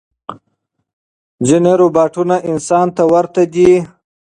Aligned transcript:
ځینې 1.47 1.71
روباټونه 1.81 2.35
انسان 2.51 2.87
ته 2.95 3.03
ورته 3.13 3.41
دي. 3.53 3.71